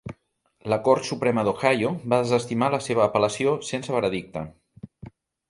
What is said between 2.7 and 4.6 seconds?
la seva apel·lació sense veredicte.